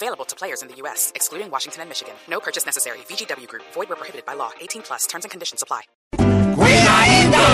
Available 0.00 0.24
to 0.26 0.36
players 0.36 0.62
in 0.62 0.68
the 0.68 0.76
U.S., 0.82 1.10
excluding 1.16 1.50
Washington 1.50 1.80
and 1.82 1.90
Michigan. 1.90 2.14
No 2.28 2.38
purchase 2.38 2.64
necessary. 2.64 2.98
VGW 3.10 3.48
Group. 3.48 3.64
Void 3.74 3.88
where 3.88 3.96
prohibited 3.96 4.24
by 4.24 4.34
law. 4.34 4.52
18 4.60 4.82
plus. 4.82 5.06
Terms 5.08 5.24
and 5.24 5.30
conditions 5.32 5.60
apply. 5.60 5.82
Cuidadito, 6.54 7.46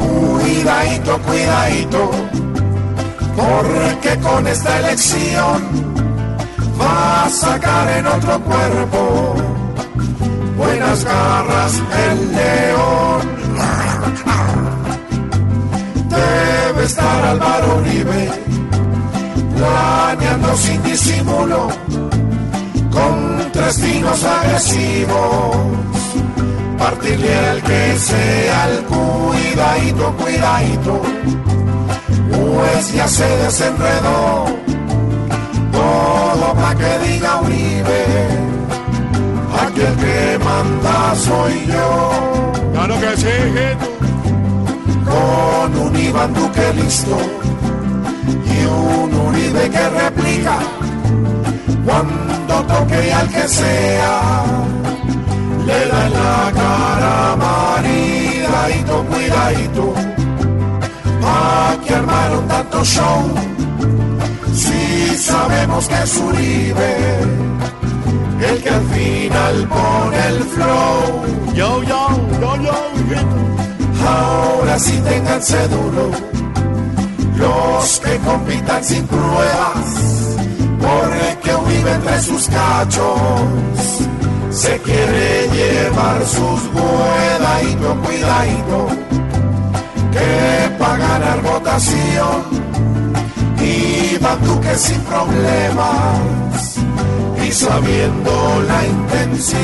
cuidadito, 0.00 1.18
cuidadito, 1.26 2.10
porque 3.36 4.18
con 4.22 4.46
esta 4.46 4.78
elección 4.78 5.58
va 6.80 7.24
a 7.24 7.28
sacar 7.28 7.98
en 7.98 8.06
otro 8.06 8.40
cuerpo 8.40 9.34
buenas 10.56 11.04
garras 11.04 11.82
el 12.08 12.32
león. 12.34 13.20
Debe 16.08 16.84
estar 16.84 17.24
Álvaro 17.26 17.76
Uribe 17.76 18.59
sin 20.56 20.82
disimulo 20.82 21.68
con 22.90 23.50
tres 23.52 23.76
tiros 23.76 24.24
agresivos. 24.24 25.56
Partirle 26.78 27.50
el 27.50 27.62
que 27.62 27.96
sea 27.98 28.68
el 28.70 28.84
cuidadito, 28.84 30.12
cuidadito, 30.16 31.02
pues 32.32 32.94
ya 32.94 33.06
se 33.06 33.28
desenredó 33.44 34.46
todo 35.72 36.54
pa' 36.54 36.74
que 36.74 36.98
diga 37.06 37.40
Uribe, 37.42 38.04
aquí 39.62 39.80
el 39.80 39.96
que 39.96 40.38
manda 40.44 41.14
soy 41.16 41.66
yo, 41.66 42.10
Claro 42.72 42.94
que 43.00 43.16
sí, 43.18 43.38
con 45.04 45.78
un 45.86 45.96
Iván 45.96 46.32
Duque 46.32 46.72
listo 46.74 47.18
Uribe 49.26 49.70
que 49.70 49.88
replica 49.88 50.58
cuando 51.84 52.54
toque 52.64 53.12
al 53.12 53.28
que 53.28 53.48
sea 53.48 54.44
le 55.66 55.86
da 55.88 56.06
en 56.06 56.12
la 56.12 56.52
cara 56.60 57.36
maridadito, 57.36 59.04
cuidadito. 59.10 59.94
Aquí 61.22 61.92
armaron 61.92 62.48
tanto 62.48 62.84
show, 62.84 63.22
si 64.52 65.16
sabemos 65.16 65.86
que 65.88 66.02
es 66.02 66.16
Uribe, 66.16 66.96
el 68.48 68.62
que 68.62 68.70
al 68.70 68.84
final 68.94 69.68
pone 69.68 70.26
el 70.28 70.42
flow. 70.54 71.54
Yo, 71.54 71.82
yo, 71.82 72.02
yo, 72.40 72.56
yo, 72.56 72.76
hijito. 72.96 73.36
Ahora 74.08 74.78
sí 74.78 75.00
ténganse 75.08 75.68
duro, 75.68 76.10
los 77.40 78.00
que 78.00 78.16
compitan 78.18 78.84
sin 78.84 79.06
pruebas, 79.06 80.36
porque 80.78 81.54
Uribe 81.54 81.92
entre 81.92 82.20
sus 82.20 82.48
cachos 82.48 83.40
se 84.50 84.78
quiere 84.78 85.48
llevar 85.48 86.26
sus 86.26 86.60
cuidadito, 86.74 87.96
cuidadito, 88.02 88.86
que 90.12 90.76
para 90.78 90.96
ganar 90.96 91.42
votación 91.42 92.60
Iván 93.62 94.42
Duque 94.44 94.74
sin 94.76 95.00
problemas 95.02 96.76
y 97.46 97.52
sabiendo 97.52 98.62
la 98.66 98.86
intención 98.86 99.60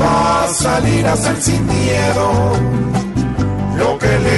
va 0.00 0.44
a 0.44 0.48
salir 0.48 1.06
a 1.06 1.12
hacer 1.14 1.36
sin 1.40 1.66
miedo 1.66 2.52
lo 3.76 3.98
que 3.98 4.18
le 4.18 4.35